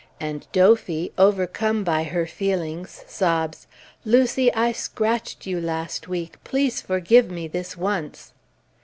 And 0.19 0.47
Dophy, 0.51 1.11
overcome 1.15 1.83
by 1.83 2.05
her 2.05 2.25
feelings, 2.25 3.03
sobs, 3.05 3.67
"Lucy, 4.03 4.51
I 4.55 4.71
scratched 4.71 5.45
you 5.45 5.61
last 5.61 6.07
week! 6.07 6.43
please 6.43 6.81
forgive 6.81 7.29
me 7.29 7.47
this 7.47 7.77
once!" 7.77 8.33